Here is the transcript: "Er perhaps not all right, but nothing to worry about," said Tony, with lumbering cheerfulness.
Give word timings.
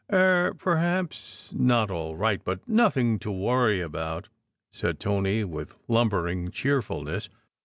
"Er 0.11 0.55
perhaps 0.57 1.53
not 1.53 1.91
all 1.91 2.15
right, 2.15 2.43
but 2.43 2.67
nothing 2.67 3.19
to 3.19 3.31
worry 3.31 3.81
about," 3.81 4.29
said 4.71 4.99
Tony, 4.99 5.43
with 5.43 5.75
lumbering 5.87 6.49
cheerfulness. 6.49 7.29